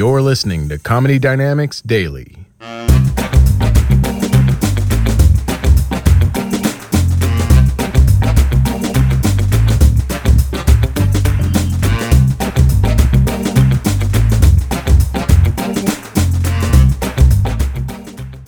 [0.00, 2.38] You're listening to Comedy Dynamics Daily.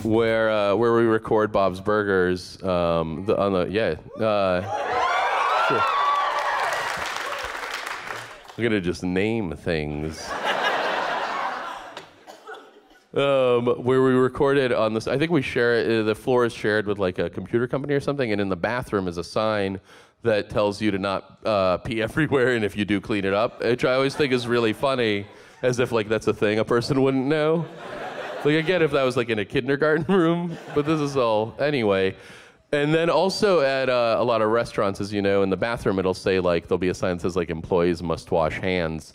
[0.02, 2.62] where uh, where we record Bob's Burgers.
[2.62, 3.96] Um, the, on the yeah.
[4.18, 4.62] Uh,
[5.68, 5.82] sure.
[8.56, 10.30] I'm gonna just name things.
[13.14, 16.00] Um, where we recorded on this, I think we share it.
[16.00, 18.56] uh, The floor is shared with like a computer company or something, and in the
[18.56, 19.80] bathroom is a sign
[20.22, 23.62] that tells you to not uh, pee everywhere, and if you do, clean it up.
[23.62, 25.26] Which I always think is really funny,
[25.60, 27.66] as if like that's a thing a person wouldn't know.
[28.46, 32.16] Like again, if that was like in a kindergarten room, but this is all anyway.
[32.72, 35.98] And then also at uh, a lot of restaurants, as you know, in the bathroom,
[35.98, 39.12] it'll say like there'll be a sign that says like employees must wash hands.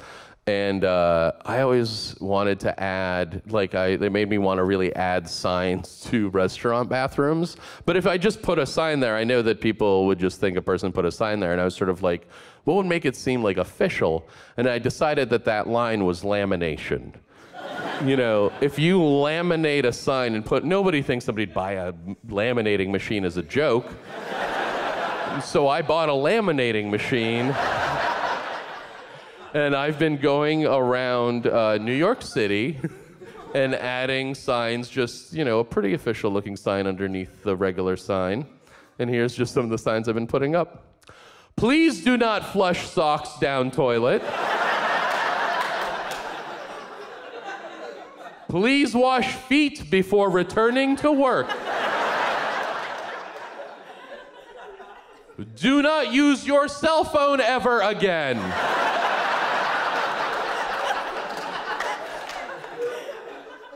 [0.48, 4.96] And uh, I always wanted to add, like, I they made me want to really
[4.96, 7.58] add signs to restaurant bathrooms.
[7.86, 10.58] But if I just put a sign there, I know that people would just think
[10.58, 11.52] a person put a sign there.
[11.52, 12.30] And I was sort of like,
[12.64, 14.28] what would make it seem like official?
[14.56, 17.14] And I decided that that line was lamination
[18.06, 21.94] you know, if you laminate a sign and put, nobody thinks somebody'd buy a
[22.28, 23.88] laminating machine as a joke.
[25.44, 27.56] so I bought a laminating machine.
[29.58, 32.80] And I've been going around uh, New York City
[33.56, 38.46] and adding signs, just, you know, a pretty official looking sign underneath the regular sign.
[39.00, 41.02] And here's just some of the signs I've been putting up.
[41.56, 44.22] Please do not flush socks down toilet.
[48.48, 51.48] Please wash feet before returning to work.
[55.56, 58.38] Do not use your cell phone ever again.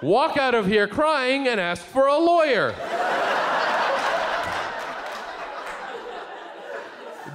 [0.02, 2.74] Walk out of here crying and ask for a lawyer.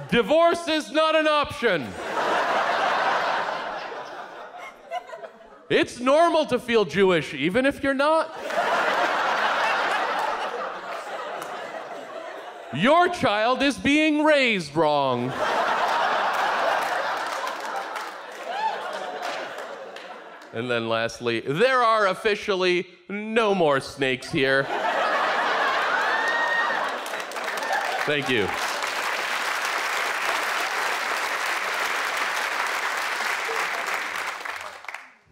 [0.09, 1.87] Divorce is not an option.
[5.69, 8.35] It's normal to feel Jewish, even if you're not.
[12.73, 15.31] Your child is being raised wrong.
[20.53, 24.63] And then lastly, there are officially no more snakes here.
[28.05, 28.47] Thank you.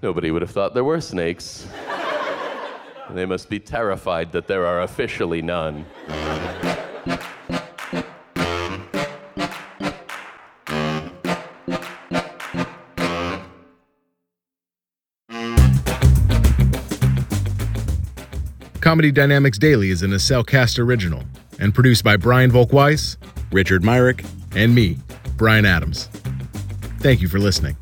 [0.01, 1.65] Nobody would have thought there were snakes.
[3.11, 5.85] they must be terrified that there are officially none.
[18.85, 21.23] Comedy Dynamics Daily is an Acelcast original
[21.57, 23.17] and produced by Brian Volkweiss,
[23.51, 24.23] Richard Myrick,
[24.55, 24.99] and me,
[25.37, 26.05] Brian Adams.
[26.99, 27.75] Thank you for listening.